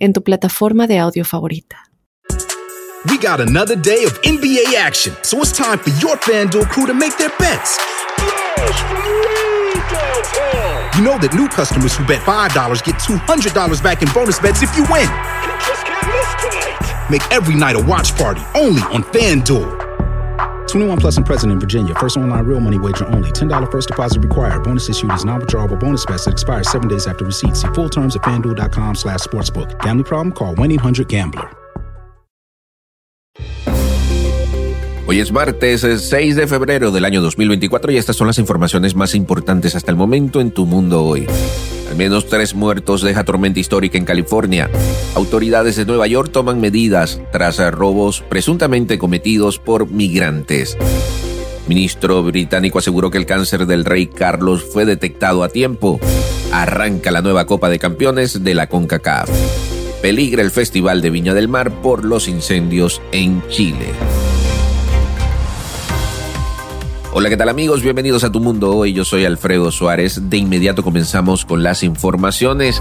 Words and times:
en 0.00 0.12
tu 0.12 0.20
plataforma 0.22 0.86
de 0.86 0.98
audio 0.98 1.24
favorita. 1.24 1.76
We 3.06 3.16
got 3.16 3.40
another 3.40 3.76
day 3.76 4.04
of 4.04 4.20
NBA 4.22 4.74
action, 4.76 5.14
so 5.22 5.38
it's 5.38 5.52
time 5.52 5.78
for 5.78 5.90
your 6.00 6.16
FanDuel 6.16 6.68
crew 6.68 6.86
to 6.86 6.92
make 6.92 7.16
their 7.16 7.30
bets. 7.38 7.78
You 10.96 11.04
know 11.04 11.16
that 11.18 11.32
new 11.34 11.48
customers 11.48 11.96
who 11.96 12.04
bet 12.04 12.20
$5 12.20 12.84
get 12.84 12.96
$200 12.96 13.82
back 13.82 14.02
in 14.02 14.08
bonus 14.12 14.38
bets 14.38 14.62
if 14.62 14.76
you 14.76 14.84
win. 14.90 15.08
Make 17.08 17.22
every 17.32 17.54
night 17.54 17.76
a 17.76 17.82
watch 17.82 18.14
party 18.16 18.42
only 18.54 18.82
on 18.92 19.02
FanDuel. 19.04 19.79
21 20.70 20.98
plus 20.98 21.16
and 21.16 21.26
present 21.26 21.52
in 21.52 21.60
Virginia. 21.60 21.94
First 21.94 22.16
online 22.16 22.44
real 22.44 22.60
money 22.60 22.78
wager 22.78 23.06
only. 23.08 23.30
$10 23.30 23.70
first 23.70 23.88
deposit 23.88 24.20
required. 24.22 24.62
Bonus 24.62 24.88
issued 24.88 25.12
is 25.12 25.24
non-withdrawable 25.24 25.78
bonus 25.78 26.04
bets 26.06 26.24
that 26.24 26.32
expires 26.32 26.68
seven 26.68 26.88
days 26.88 27.06
after 27.06 27.24
receipt. 27.24 27.56
See 27.56 27.68
full 27.74 27.88
terms 27.88 28.16
at 28.16 28.22
fanduel.com 28.22 28.94
slash 28.94 29.20
sportsbook. 29.20 29.78
Gambling 29.80 30.04
problem? 30.04 30.32
Call 30.32 30.54
1-800-GAMBLER. 30.54 31.50
Hoy 35.10 35.18
es 35.18 35.32
martes 35.32 35.80
6 35.80 36.36
de 36.36 36.46
febrero 36.46 36.92
del 36.92 37.04
año 37.04 37.20
2024 37.20 37.90
y 37.90 37.96
estas 37.96 38.14
son 38.14 38.28
las 38.28 38.38
informaciones 38.38 38.94
más 38.94 39.16
importantes 39.16 39.74
hasta 39.74 39.90
el 39.90 39.96
momento 39.96 40.40
en 40.40 40.52
tu 40.52 40.66
mundo 40.66 41.02
hoy. 41.02 41.26
Al 41.90 41.96
menos 41.96 42.28
tres 42.28 42.54
muertos 42.54 43.02
deja 43.02 43.24
tormenta 43.24 43.58
histórica 43.58 43.98
en 43.98 44.04
California. 44.04 44.70
Autoridades 45.16 45.74
de 45.74 45.84
Nueva 45.84 46.06
York 46.06 46.30
toman 46.30 46.60
medidas 46.60 47.20
tras 47.32 47.58
robos 47.72 48.22
presuntamente 48.28 48.96
cometidos 48.96 49.58
por 49.58 49.90
migrantes. 49.90 50.78
Ministro 51.66 52.22
británico 52.22 52.78
aseguró 52.78 53.10
que 53.10 53.18
el 53.18 53.26
cáncer 53.26 53.66
del 53.66 53.84
rey 53.84 54.06
Carlos 54.06 54.64
fue 54.72 54.84
detectado 54.84 55.42
a 55.42 55.48
tiempo. 55.48 56.00
Arranca 56.52 57.10
la 57.10 57.22
nueva 57.22 57.46
Copa 57.46 57.68
de 57.68 57.78
Campeones 57.78 58.44
de 58.44 58.54
la 58.54 58.68
CONCACAF. 58.68 59.28
Peligra 60.00 60.42
el 60.42 60.50
Festival 60.50 61.02
de 61.02 61.10
Viña 61.10 61.34
del 61.34 61.48
Mar 61.48 61.82
por 61.82 62.04
los 62.04 62.28
incendios 62.28 63.02
en 63.12 63.42
Chile. 63.48 63.86
Hola, 67.12 67.28
¿qué 67.28 67.36
tal 67.36 67.48
amigos? 67.48 67.82
Bienvenidos 67.82 68.22
a 68.22 68.30
Tu 68.30 68.38
Mundo 68.38 68.70
Hoy. 68.70 68.92
Yo 68.92 69.04
soy 69.04 69.24
Alfredo 69.24 69.72
Suárez. 69.72 70.30
De 70.30 70.36
inmediato 70.36 70.84
comenzamos 70.84 71.44
con 71.44 71.64
las 71.64 71.82
informaciones. 71.82 72.80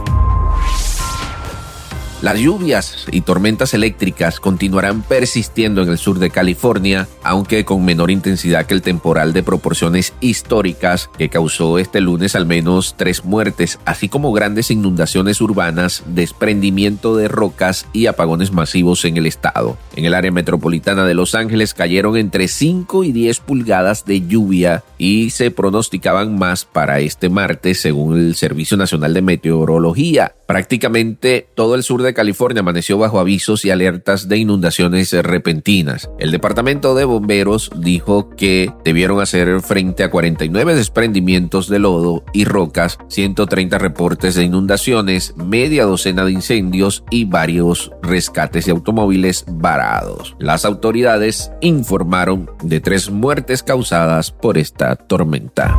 Las 2.22 2.38
lluvias 2.38 3.06
y 3.14 3.22
tormentas 3.22 3.74
eléctricas 3.74 4.42
continuarán 4.42 5.04
persistiendo 5.04 5.82
en 5.82 5.88
el 5.88 5.98
sur 5.98 6.20
de 6.20 6.30
California, 6.30 7.08
aunque 7.24 7.64
con 7.64 7.86
menor 7.86 8.12
intensidad 8.12 8.66
que 8.66 8.74
el 8.74 8.82
temporal 8.82 9.32
de 9.32 9.42
proporciones 9.42 10.14
históricas 10.20 11.10
que 11.18 11.30
causó 11.30 11.80
este 11.80 12.02
lunes 12.02 12.36
al 12.36 12.46
menos 12.46 12.96
tres 12.98 13.24
muertes, 13.24 13.80
así 13.86 14.10
como 14.10 14.34
grandes 14.34 14.70
inundaciones 14.70 15.40
urbanas, 15.40 16.04
desprendimiento 16.08 17.16
de 17.16 17.30
rocas 17.30 17.86
y 17.94 18.08
apagones 18.08 18.52
masivos 18.52 19.06
en 19.06 19.16
el 19.16 19.26
estado. 19.26 19.78
En 19.96 20.04
el 20.04 20.14
área 20.14 20.32
metropolitana 20.32 21.06
de 21.06 21.14
Los 21.14 21.36
Ángeles 21.36 21.74
cayeron 21.74 22.18
entre 22.18 22.50
5 22.50 23.06
y 23.06 23.14
10 23.14 23.40
pulgadas 23.40 24.04
de 24.04 24.28
lluvia 24.28 24.84
y 24.98 25.30
se 25.30 25.52
pronosticaban 25.52 26.38
más 26.38 26.66
para 26.66 27.00
este 27.00 27.30
martes 27.30 27.80
según 27.80 28.18
el 28.18 28.36
Servicio 28.36 28.76
Nacional 28.76 29.14
de 29.14 29.22
Meteorología. 29.22 30.36
Prácticamente 30.46 31.48
todo 31.56 31.76
el 31.76 31.84
sur 31.84 32.02
de 32.02 32.09
California 32.14 32.62
amaneció 32.62 32.98
bajo 32.98 33.20
avisos 33.20 33.66
y 33.66 33.72
alertas 33.72 34.28
de 34.28 34.38
inundaciones 34.38 35.12
repentinas. 35.14 36.10
El 36.20 36.32
Departamento 36.32 36.96
de 36.96 37.06
Bomberos 37.06 37.72
dijo 37.76 38.30
que 38.30 38.72
debieron 38.84 39.22
hacer 39.22 39.62
frente 39.62 40.04
a 40.04 40.10
49 40.10 40.76
desprendimientos 40.76 41.70
de 41.70 41.80
lodo 41.80 42.24
y 42.34 42.46
rocas, 42.46 42.98
130 43.08 43.78
reportes 43.78 44.36
de 44.36 44.44
inundaciones, 44.44 45.34
media 45.38 45.86
docena 45.86 46.26
de 46.26 46.32
incendios 46.32 47.04
y 47.10 47.26
varios 47.26 47.92
rescates 48.02 48.66
de 48.66 48.72
automóviles 48.72 49.46
varados. 49.48 50.36
Las 50.40 50.66
autoridades 50.66 51.52
informaron 51.62 52.50
de 52.64 52.80
tres 52.80 53.10
muertes 53.10 53.64
causadas 53.64 54.32
por 54.32 54.58
esta 54.58 54.96
tormenta. 54.96 55.76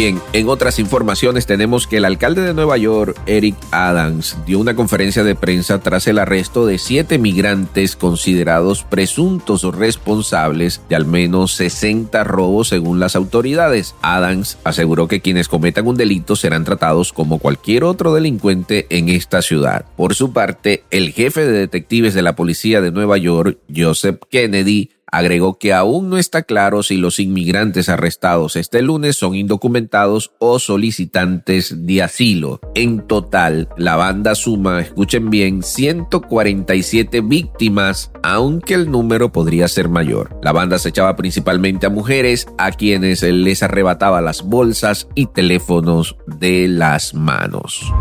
Bien, 0.00 0.18
en 0.32 0.48
otras 0.48 0.78
informaciones 0.78 1.44
tenemos 1.44 1.86
que 1.86 1.98
el 1.98 2.06
alcalde 2.06 2.40
de 2.40 2.54
Nueva 2.54 2.78
York, 2.78 3.20
Eric 3.26 3.54
Adams, 3.70 4.34
dio 4.46 4.58
una 4.58 4.74
conferencia 4.74 5.24
de 5.24 5.34
prensa 5.34 5.80
tras 5.80 6.06
el 6.06 6.18
arresto 6.18 6.64
de 6.64 6.78
siete 6.78 7.18
migrantes 7.18 7.96
considerados 7.96 8.82
presuntos 8.82 9.62
responsables 9.62 10.80
de 10.88 10.96
al 10.96 11.04
menos 11.04 11.52
60 11.52 12.24
robos 12.24 12.68
según 12.68 12.98
las 12.98 13.14
autoridades. 13.14 13.94
Adams 14.00 14.56
aseguró 14.64 15.06
que 15.06 15.20
quienes 15.20 15.48
cometan 15.48 15.86
un 15.86 15.98
delito 15.98 16.34
serán 16.34 16.64
tratados 16.64 17.12
como 17.12 17.38
cualquier 17.38 17.84
otro 17.84 18.14
delincuente 18.14 18.86
en 18.88 19.10
esta 19.10 19.42
ciudad. 19.42 19.84
Por 19.98 20.14
su 20.14 20.32
parte, 20.32 20.82
el 20.90 21.12
jefe 21.12 21.44
de 21.44 21.52
detectives 21.52 22.14
de 22.14 22.22
la 22.22 22.36
policía 22.36 22.80
de 22.80 22.90
Nueva 22.90 23.18
York, 23.18 23.58
Joseph 23.68 24.22
Kennedy, 24.30 24.92
agregó 25.12 25.58
que 25.58 25.72
aún 25.72 26.10
no 26.10 26.18
está 26.18 26.42
claro 26.42 26.82
si 26.82 26.96
los 26.96 27.18
inmigrantes 27.18 27.88
arrestados 27.88 28.56
este 28.56 28.82
lunes 28.82 29.16
son 29.16 29.34
indocumentados 29.34 30.32
o 30.38 30.58
solicitantes 30.58 31.86
de 31.86 32.02
asilo. 32.02 32.60
En 32.74 33.06
total, 33.06 33.68
la 33.76 33.96
banda 33.96 34.34
suma, 34.34 34.80
escuchen 34.80 35.30
bien, 35.30 35.62
147 35.62 37.20
víctimas, 37.20 38.12
aunque 38.22 38.74
el 38.74 38.90
número 38.90 39.32
podría 39.32 39.68
ser 39.68 39.88
mayor. 39.88 40.38
La 40.42 40.52
banda 40.52 40.78
se 40.78 40.90
echaba 40.90 41.16
principalmente 41.16 41.86
a 41.86 41.90
mujeres 41.90 42.46
a 42.58 42.72
quienes 42.72 43.22
les 43.22 43.62
arrebataba 43.62 44.20
las 44.20 44.42
bolsas 44.42 45.08
y 45.14 45.26
teléfonos 45.26 46.16
de 46.26 46.68
las 46.68 47.14
manos. 47.14 47.92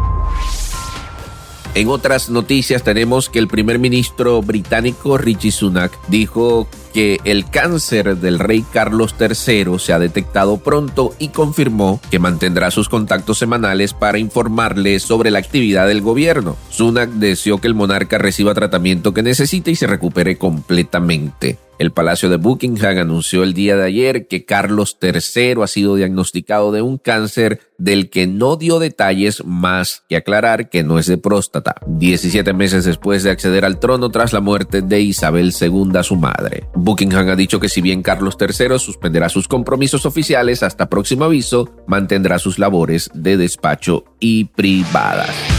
En 1.76 1.88
otras 1.88 2.30
noticias 2.30 2.84
tenemos 2.84 3.30
que 3.30 3.40
el 3.40 3.48
primer 3.48 3.78
ministro 3.78 4.42
británico 4.42 5.18
Richie 5.18 5.52
Sunak 5.52 5.92
dijo 6.08 6.68
que 6.94 7.20
el 7.26 7.48
cáncer 7.50 8.18
del 8.18 8.40
rey 8.40 8.66
Carlos 8.74 9.14
III 9.20 9.78
se 9.78 9.94
ha 9.94 10.00
detectado 10.00 10.58
pronto 10.58 11.14
y 11.20 11.30
confirmó 11.30 12.02
que 12.10 12.18
mantendrá 12.18 12.72
sus 12.72 12.90
contactos 12.90 13.38
semanales 13.38 13.94
para 13.94 14.18
informarle 14.18 15.00
sobre 15.00 15.30
la 15.30 15.40
actividad 15.40 15.88
del 15.88 16.02
gobierno. 16.02 16.58
Sunak 16.70 17.12
deseó 17.12 17.60
que 17.60 17.68
el 17.68 17.76
monarca 17.76 18.18
reciba 18.18 18.56
tratamiento 18.56 19.14
que 19.14 19.22
necesite 19.24 19.70
y 19.70 19.76
se 19.76 19.88
recupere 19.88 20.38
completamente. 20.38 21.69
El 21.80 21.92
Palacio 21.92 22.30
de 22.30 22.36
Buckingham 22.36 22.98
anunció 22.98 23.42
el 23.44 23.54
día 23.54 23.78
de 23.78 23.86
ayer 23.86 24.28
que 24.28 24.44
Carlos 24.44 24.98
III 25.02 25.64
ha 25.64 25.68
sido 25.68 25.96
diagnosticado 25.96 26.74
de 26.74 26.82
un 26.82 26.98
cáncer 26.98 27.62
del 27.78 28.10
que 28.10 28.28
no 28.28 28.58
dio 28.58 28.80
detalles 28.80 29.46
más 29.46 30.04
que 30.10 30.18
aclarar 30.18 30.70
que 30.70 30.84
no 30.84 31.00
es 31.00 31.06
de 31.06 31.18
próstata, 31.18 31.76
17 31.88 32.52
meses 32.52 32.84
después 32.84 33.24
de 33.24 33.32
acceder 33.32 33.64
al 33.64 33.80
trono 33.80 34.10
tras 34.10 34.34
la 34.34 34.42
muerte 34.42 34.82
de 34.82 35.00
Isabel 35.00 35.54
II, 35.58 36.04
su 36.04 36.18
madre. 36.18 36.68
Buckingham 36.76 37.30
ha 37.30 37.38
dicho 37.38 37.62
que 37.62 37.70
si 37.70 37.80
bien 37.80 38.02
Carlos 38.02 38.36
III 38.38 38.78
suspenderá 38.78 39.30
sus 39.30 39.48
compromisos 39.48 40.06
oficiales 40.06 40.64
hasta 40.64 40.90
próximo 40.90 41.24
aviso, 41.24 41.74
mantendrá 41.88 42.40
sus 42.40 42.60
labores 42.60 43.10
de 43.14 43.38
despacho 43.38 44.04
y 44.20 44.44
privadas. 44.44 45.59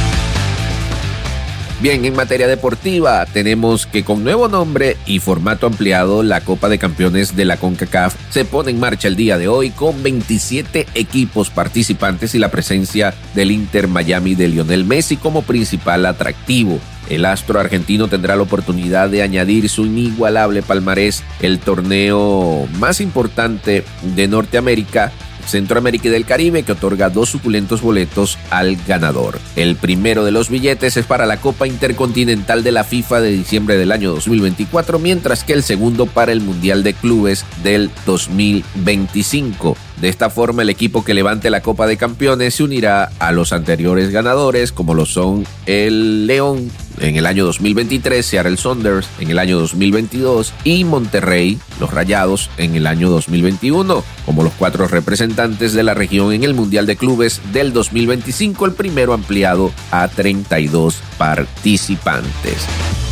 Bien, 1.81 2.05
en 2.05 2.15
materia 2.15 2.47
deportiva 2.47 3.25
tenemos 3.25 3.87
que 3.87 4.05
con 4.05 4.23
nuevo 4.23 4.49
nombre 4.49 4.99
y 5.07 5.19
formato 5.19 5.67
ampliado, 5.67 6.23
la 6.23 6.43
Copa 6.43 6.69
de 6.69 6.77
Campeones 6.77 7.37
de 7.37 7.47
la 7.47 7.57
CONCACAF 7.57 8.15
se 8.29 8.45
pone 8.45 8.71
en 8.71 8.79
marcha 8.79 9.09
el 9.09 9.17
día 9.17 9.39
de 9.39 9.49
hoy 9.49 9.71
con 9.71 10.03
27 10.03 10.89
equipos 10.93 11.49
participantes 11.49 12.35
y 12.35 12.39
la 12.39 12.51
presencia 12.51 13.15
del 13.35 13.51
Inter 13.51 13.89
Miami 13.89 14.35
de 14.35 14.49
Lionel 14.49 14.85
Messi 14.85 15.17
como 15.17 15.41
principal 15.41 16.05
atractivo. 16.05 16.79
El 17.09 17.25
astro 17.25 17.59
argentino 17.59 18.09
tendrá 18.09 18.37
la 18.37 18.43
oportunidad 18.43 19.09
de 19.09 19.23
añadir 19.23 19.71
su 19.71 19.87
inigualable 19.87 20.61
palmarés, 20.61 21.25
el 21.41 21.61
torneo 21.61 22.69
más 22.79 23.01
importante 23.01 23.85
de 24.03 24.29
Norteamérica 24.29 25.13
Centroamérica 25.51 26.09
y 26.09 26.11
del 26.11 26.25
Caribe 26.25 26.63
que 26.63 26.73
otorga 26.73 27.11
dos 27.11 27.29
suculentos 27.29 27.83
boletos 27.83 28.39
al 28.51 28.77
ganador. 28.87 29.39
El 29.57 29.77
primero 29.77 30.25
de 30.25 30.31
los 30.31 30.49
billetes 30.49 30.97
es 30.97 31.07
para 31.07 31.27
la 31.27 31.39
Copa 31.39 31.67
Intercontinental 31.67 32.63
de 32.63 32.73
la 32.73 32.85
FIFA 32.85 33.21
de 33.21 33.31
diciembre 33.31 33.77
del 33.77 33.93
año 33.93 34.11
2024, 34.11 34.99
mientras 34.99 35.45
que 35.45 35.53
el 35.53 35.63
segundo 35.63 36.07
para 36.07 36.33
el 36.33 36.41
Mundial 36.41 36.83
de 36.83 36.95
Clubes 36.95 37.45
del 37.63 37.91
2025. 38.07 39.77
De 40.01 40.09
esta 40.09 40.31
forma, 40.31 40.63
el 40.63 40.71
equipo 40.71 41.05
que 41.05 41.13
levante 41.13 41.51
la 41.51 41.61
Copa 41.61 41.87
de 41.87 41.99
Campeones 41.99 42.55
se 42.55 42.63
unirá 42.63 43.11
a 43.19 43.33
los 43.33 43.53
anteriores 43.53 44.11
ganadores, 44.11 44.73
como 44.73 44.95
lo 44.95 45.05
son 45.05 45.45
el 45.67 46.27
León 46.27 46.71
en 47.01 47.17
el 47.17 47.27
año 47.27 47.45
2023, 47.45 48.25
Seattle 48.25 48.57
Saunders 48.57 49.09
en 49.19 49.31
el 49.31 49.39
año 49.39 49.59
2022 49.59 50.53
y 50.65 50.85
Monterrey, 50.85 51.59
los 51.81 51.93
Rayados, 51.93 52.51
en 52.57 52.75
el 52.77 52.87
año 52.87 53.11
2021, 53.11 54.05
como 54.27 54.43
los 54.43 54.53
cuatro 54.55 54.87
representantes 54.87 55.73
de 55.73 55.83
la 55.83 55.95
región 55.95 56.33
en 56.33 56.45
el 56.45 56.55
Mundial 56.55 56.87
de 56.87 56.97
Clubes 56.97 57.41
del 57.53 57.73
2025, 57.73 58.67
el 58.67 58.73
primero 58.73 59.13
ampliado 59.13 59.73
a 59.91 60.09
32 60.09 61.01
participantes. 61.19 63.10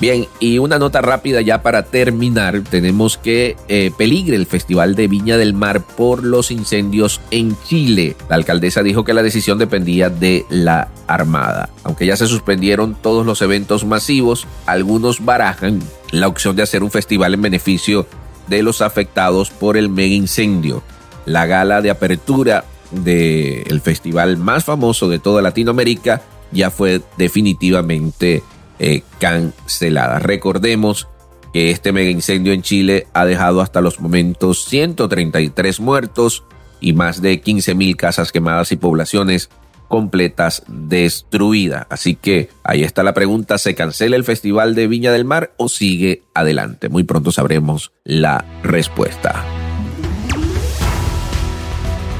Bien, 0.00 0.26
y 0.40 0.58
una 0.58 0.78
nota 0.78 1.00
rápida 1.00 1.40
ya 1.40 1.62
para 1.62 1.84
terminar, 1.84 2.62
tenemos 2.62 3.16
que 3.16 3.56
eh, 3.68 3.92
peligre 3.96 4.34
el 4.34 4.46
Festival 4.46 4.96
de 4.96 5.06
Viña 5.06 5.36
del 5.36 5.54
Mar 5.54 5.82
por 5.82 6.24
los 6.24 6.50
incendios 6.50 7.20
en 7.30 7.56
Chile. 7.64 8.16
La 8.28 8.36
alcaldesa 8.36 8.82
dijo 8.82 9.04
que 9.04 9.14
la 9.14 9.22
decisión 9.22 9.58
dependía 9.58 10.10
de 10.10 10.46
la 10.50 10.88
Armada. 11.06 11.70
Aunque 11.84 12.06
ya 12.06 12.16
se 12.16 12.26
suspendieron 12.26 12.96
todos 13.00 13.24
los 13.24 13.40
eventos 13.40 13.84
masivos, 13.84 14.48
algunos 14.66 15.24
barajan 15.24 15.80
la 16.10 16.26
opción 16.26 16.56
de 16.56 16.64
hacer 16.64 16.82
un 16.82 16.90
festival 16.90 17.34
en 17.34 17.42
beneficio 17.42 18.06
de 18.48 18.62
los 18.62 18.82
afectados 18.82 19.50
por 19.50 19.76
el 19.76 19.88
mega 19.88 20.14
incendio. 20.14 20.82
La 21.24 21.46
gala 21.46 21.82
de 21.82 21.90
apertura 21.90 22.64
del 22.90 23.80
festival 23.80 24.36
más 24.38 24.64
famoso 24.64 25.08
de 25.08 25.18
toda 25.18 25.40
Latinoamérica 25.40 26.22
ya 26.52 26.70
fue 26.70 27.00
definitivamente 27.16 28.42
eh, 28.78 29.02
cancelada. 29.18 30.18
Recordemos 30.18 31.08
que 31.52 31.70
este 31.70 31.92
mega 31.92 32.10
incendio 32.10 32.52
en 32.52 32.62
Chile 32.62 33.06
ha 33.12 33.24
dejado 33.24 33.60
hasta 33.60 33.80
los 33.80 34.00
momentos 34.00 34.64
133 34.64 35.80
muertos 35.80 36.44
y 36.80 36.92
más 36.92 37.22
de 37.22 37.40
15 37.40 37.74
mil 37.74 37.96
casas 37.96 38.32
quemadas 38.32 38.72
y 38.72 38.76
poblaciones 38.76 39.50
completas 39.88 40.64
destruidas. 40.66 41.86
Así 41.90 42.16
que 42.16 42.48
ahí 42.64 42.82
está 42.82 43.04
la 43.04 43.14
pregunta, 43.14 43.58
¿se 43.58 43.74
cancela 43.74 44.16
el 44.16 44.24
Festival 44.24 44.74
de 44.74 44.88
Viña 44.88 45.12
del 45.12 45.24
Mar 45.24 45.52
o 45.56 45.68
sigue 45.68 46.22
adelante? 46.34 46.88
Muy 46.88 47.04
pronto 47.04 47.30
sabremos 47.30 47.92
la 48.02 48.44
respuesta. 48.62 49.63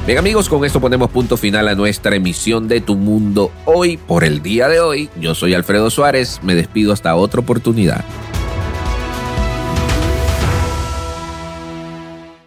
Bien 0.05 0.19
amigos, 0.19 0.49
con 0.49 0.63
esto 0.63 0.79
ponemos 0.79 1.09
punto 1.09 1.35
final 1.35 1.67
a 1.67 1.73
nuestra 1.73 2.15
emisión 2.15 2.67
de 2.67 2.79
Tu 2.79 2.95
Mundo 2.95 3.51
hoy 3.65 3.97
por 3.97 4.23
el 4.23 4.43
día 4.43 4.67
de 4.67 4.79
hoy. 4.79 5.09
Yo 5.19 5.33
soy 5.33 5.55
Alfredo 5.55 5.89
Suárez, 5.89 6.41
me 6.43 6.53
despido 6.53 6.93
hasta 6.93 7.15
otra 7.15 7.39
oportunidad. 7.39 8.05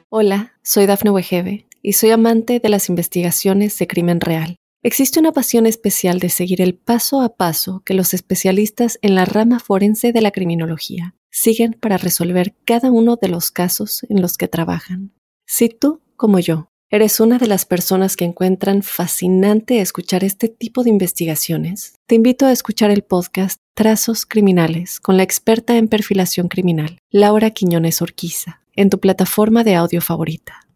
Hola, 0.09 0.53
soy 0.63 0.87
Dafne 0.87 1.11
Wegebe 1.11 1.67
y 1.83 1.95
soy 1.95 2.11
amante 2.11 2.61
de 2.61 2.69
las 2.69 2.89
investigaciones 2.89 3.77
de 3.77 3.89
crimen 3.89 4.21
real. 4.21 4.55
Existe 4.85 5.19
una 5.19 5.33
pasión 5.33 5.67
especial 5.67 6.21
de 6.21 6.29
seguir 6.29 6.63
el 6.63 6.77
paso 6.77 7.23
a 7.23 7.35
paso 7.35 7.83
que 7.85 7.95
los 7.95 8.15
especialistas 8.15 9.01
en 9.03 9.17
la 9.17 9.25
rama 9.25 9.59
forense 9.59 10.13
de 10.13 10.21
la 10.21 10.31
criminología 10.31 11.17
siguen 11.33 11.73
para 11.73 11.97
resolver 11.97 12.55
cada 12.65 12.93
uno 12.93 13.17
de 13.21 13.27
los 13.27 13.51
casos 13.51 14.07
en 14.09 14.23
los 14.23 14.37
que 14.37 14.47
trabajan. 14.47 15.13
Si 15.45 15.69
tú, 15.69 16.03
como 16.15 16.39
yo, 16.39 16.71
¿Eres 16.91 17.21
una 17.21 17.37
de 17.37 17.47
las 17.47 17.67
personas 17.67 18.17
que 18.17 18.25
encuentran 18.25 18.83
fascinante 18.83 19.83
escuchar 19.83 20.25
este 20.25 20.49
tipo 20.49 20.85
de 20.85 20.89
investigaciones? 20.89 21.93
Te 22.07 22.15
invito 22.15 22.47
a 22.47 22.53
escuchar 22.53 22.91
el 22.91 23.03
podcast 23.03 23.61
Trazos 23.75 24.25
Criminales 24.25 24.99
con 24.99 25.19
la 25.19 25.23
experta 25.23 25.77
en 25.77 25.89
perfilación 25.89 26.49
criminal, 26.49 26.99
Laura 27.11 27.51
Quiñones 27.51 28.01
Orquiza, 28.01 28.63
en 28.75 28.89
tu 28.89 29.01
plataforma 29.01 29.65
de 29.65 29.75
audio 29.75 30.01
favorita. 30.01 30.67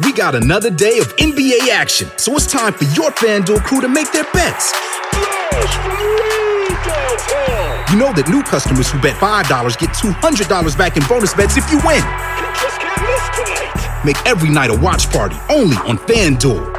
We 0.00 0.10
got 0.10 0.34
another 0.34 0.74
day 0.74 0.98
of 0.98 1.14
NBA 1.18 1.70
action, 1.70 2.10
so 2.16 2.32
it's 2.32 2.48
time 2.48 2.72
for 2.72 2.88
your 2.96 3.12
FanDuel 3.12 3.62
crew 3.62 3.80
to 3.80 3.88
make 3.88 4.10
their 4.10 4.26
bets. 4.34 4.72
You 7.92 7.96
know 7.96 8.12
that 8.12 8.28
new 8.28 8.42
customers 8.42 8.90
who 8.90 8.98
bet 8.98 9.14
$5 9.14 9.78
get 9.78 9.90
$200 9.90 10.76
back 10.76 10.96
in 10.96 11.04
bonus 11.08 11.32
bets 11.32 11.56
if 11.56 11.70
you 11.70 11.78
win. 11.86 12.02
Make 14.04 14.16
every 14.26 14.50
night 14.50 14.70
a 14.70 14.78
watch 14.78 15.10
party 15.10 15.36
only 15.48 15.76
on 15.78 15.98
FanDuel. 15.98 16.72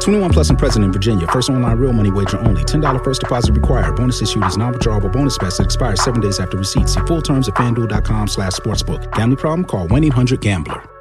21 0.00 0.30
plus 0.30 0.50
and 0.50 0.58
present 0.58 0.84
in 0.84 0.92
Virginia. 0.92 1.26
First 1.28 1.50
online 1.50 1.78
real 1.78 1.92
money 1.92 2.10
wager 2.10 2.38
only. 2.38 2.62
$10 2.62 3.02
first 3.02 3.20
deposit 3.20 3.52
required. 3.52 3.96
Bonus 3.96 4.20
issued 4.22 4.44
is 4.44 4.56
non-withdrawable 4.56 5.10
bonus 5.10 5.38
bets 5.38 5.58
that 5.58 5.64
expires 5.64 6.02
seven 6.02 6.20
days 6.20 6.40
after 6.40 6.56
receipt. 6.56 6.88
See 6.88 7.00
full 7.00 7.22
terms 7.22 7.48
at 7.48 7.54
fanduel.com 7.54 8.28
slash 8.28 8.52
sportsbook. 8.52 9.10
Gambling 9.12 9.38
problem? 9.38 9.64
Call 9.64 9.88
1-800-GAMBLER. 9.88 10.93